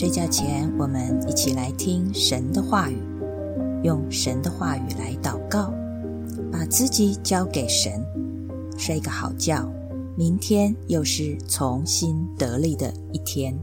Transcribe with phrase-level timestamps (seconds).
[0.00, 2.96] 睡觉前，我们一起来听神的话语，
[3.84, 5.74] 用神的话语来祷告，
[6.50, 8.02] 把自己交给神，
[8.78, 9.70] 睡个好觉。
[10.16, 13.54] 明天又是重新得力的一天。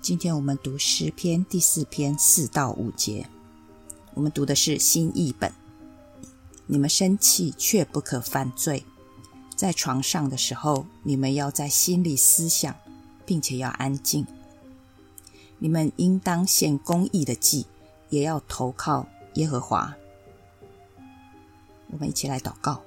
[0.00, 3.26] 今天我们读诗篇第四篇四到五节，
[4.14, 5.52] 我们读的是新译本。
[6.66, 8.84] 你们生气却不可犯罪。
[9.60, 12.74] 在床上的时候，你们要在心里思想，
[13.26, 14.26] 并且要安静。
[15.58, 17.66] 你们应当献公义的祭，
[18.08, 19.94] 也要投靠耶和华。
[21.88, 22.80] 我们一起来祷告：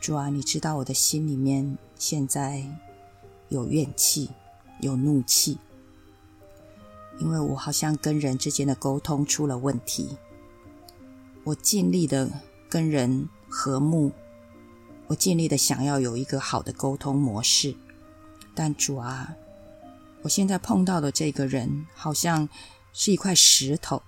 [0.00, 2.64] 主啊，你知道我的心里面现在
[3.50, 4.30] 有怨气，
[4.80, 5.58] 有怒气，
[7.18, 10.16] 因为我好像跟人之间的沟通出了问题。
[11.44, 12.30] 我尽力的
[12.70, 14.10] 跟人和睦。
[15.10, 17.74] 我尽力的想要有一个好的沟通模式，
[18.54, 19.34] 但主啊，
[20.22, 22.48] 我现在碰到的这个人好像
[22.92, 24.00] 是一块石头，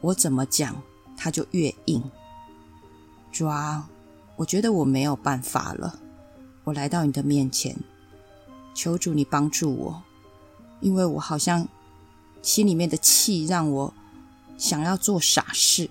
[0.00, 0.82] 我怎么讲
[1.18, 2.02] 他就越硬。
[3.30, 3.90] 主啊，
[4.36, 5.98] 我觉得我没有办法了，
[6.64, 7.76] 我来到你的面前，
[8.74, 10.02] 求主你帮助我，
[10.80, 11.68] 因为我好像
[12.40, 13.94] 心里面的气让我
[14.56, 15.90] 想要做傻事，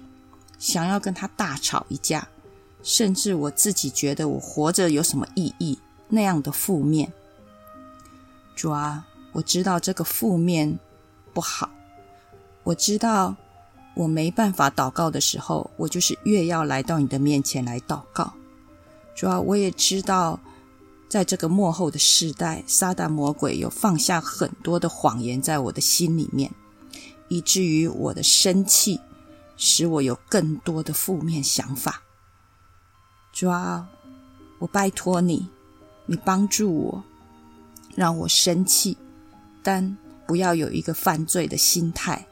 [0.57, 2.27] 想要跟他大吵一架。
[2.85, 5.79] 甚至我自己觉得我活着有什么意义？
[6.07, 7.11] 那样的负面，
[8.55, 10.77] 主啊，我知道这个负面
[11.33, 11.67] 不好。
[12.63, 13.35] 我知道
[13.95, 18.31] 我没办法祷告的时候，我就是越要来到你的面前来祷告。
[19.15, 20.39] 主啊，我也知道，
[21.09, 26.51] 在这个幕后的时代，撒旦魔鬼有放下很多的谎言在我的心里面，
[27.29, 29.01] 以至于我的生气
[29.57, 32.03] 使我有更多的负面想法。
[33.35, 33.85] 主啊，
[34.59, 35.49] 我拜托你，
[36.05, 37.03] 你帮助我，
[37.93, 38.97] 让我生气，
[39.61, 42.25] 但不要有一个犯罪的心态，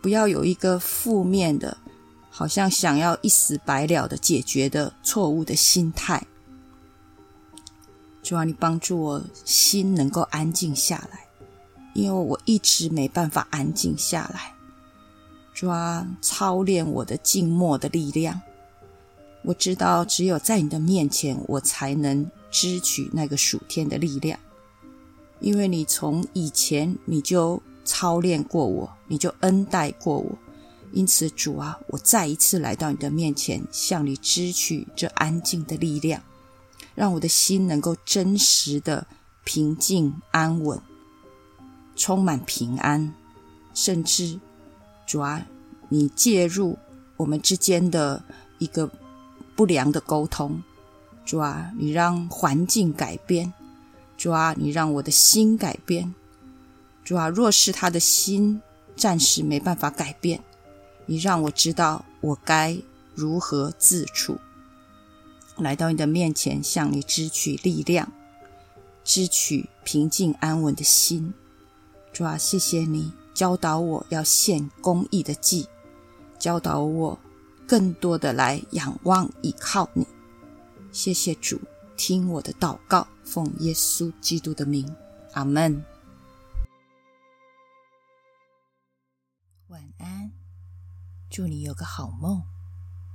[0.00, 1.76] 不要有一个负面的，
[2.30, 6.24] 好像想要一死百了的解决的错误的心态。
[8.22, 11.26] 主啊，你帮助我心能够安静下来，
[11.94, 14.54] 因为我一直没办法安静下来。
[15.52, 18.40] 主啊，操练我的静默的力量。
[19.42, 24.38] 我知道，只有在你的面前，我才能支取那个属天的力量。
[25.40, 30.38] 因为你从以前你就操练过我，你就恩待过我。
[30.92, 36.22] 因此，主啊，我再一次来到你的面前，向你支取这安静的力量，
[36.94, 39.06] 让我的心能够真实的
[39.44, 40.78] 平静安稳，
[41.96, 43.14] 充满平安。
[43.72, 44.38] 甚至，
[45.06, 45.46] 主啊，
[45.88, 46.76] 你介入
[47.16, 48.22] 我们之间的
[48.58, 48.90] 一个。
[49.60, 50.62] 不良的沟通，
[51.22, 53.52] 主啊，你让环境改变；
[54.16, 56.14] 主啊，你让我的心改变；
[57.04, 58.62] 主啊，若是他的心
[58.96, 60.42] 暂时没办法改变，
[61.04, 62.74] 你让我知道我该
[63.14, 64.38] 如何自处。
[65.58, 68.10] 来到你的面前，向你支取力量，
[69.04, 71.34] 支取平静安稳的心。
[72.14, 75.66] 主啊，谢谢你教导我要献公义的祭，
[76.38, 77.18] 教导我。
[77.70, 80.04] 更多的来仰望依靠你，
[80.90, 81.60] 谢谢主，
[81.96, 84.92] 听我的祷告，奉耶稣基督的名，
[85.34, 85.80] 阿门。
[89.68, 90.32] 晚安，
[91.30, 92.42] 祝你有个好梦，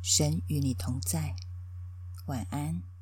[0.02, 1.36] 神与你同在，
[2.28, 2.95] 晚安。